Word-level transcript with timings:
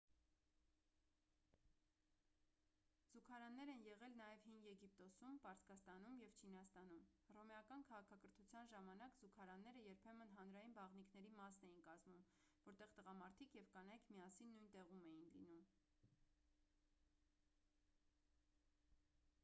զուգարաններ 3.11 3.71
են 3.73 3.83
եղել 3.87 4.15
նաև 4.21 4.45
հին 4.45 4.63
եգիպտոսում 4.67 5.37
պարսկաստանում 5.43 6.15
և 6.21 6.39
չինաստանում 6.45 7.05
հռոմեական 7.27 7.85
քաղաքակրթության 7.91 8.71
ժամանակ 8.73 9.19
զուգարանները 9.21 9.85
երբեմն 9.89 10.33
հանրային 10.39 10.75
բաղնիքների 10.79 11.33
մասն 11.43 11.69
էին 11.71 11.85
կազմում 11.91 12.25
որտեղ 12.69 12.95
տղամարդիկ 12.99 13.57
և 13.61 13.71
կանայք 13.77 14.09
միասին 14.17 14.53
նույն 14.57 14.73
տեղում 14.79 15.05
էին 15.13 15.23
լինում 15.37 15.63